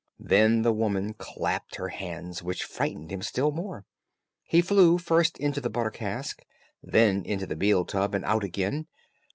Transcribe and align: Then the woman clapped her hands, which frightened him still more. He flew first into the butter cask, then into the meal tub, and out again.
Then 0.23 0.63
the 0.63 0.73
woman 0.73 1.13
clapped 1.13 1.75
her 1.75 1.89
hands, 1.89 2.41
which 2.41 2.63
frightened 2.63 3.11
him 3.11 3.21
still 3.21 3.51
more. 3.51 3.85
He 4.41 4.59
flew 4.59 4.97
first 4.97 5.37
into 5.37 5.61
the 5.61 5.69
butter 5.69 5.91
cask, 5.91 6.41
then 6.81 7.23
into 7.23 7.45
the 7.45 7.55
meal 7.55 7.85
tub, 7.85 8.15
and 8.15 8.25
out 8.25 8.43
again. 8.43 8.87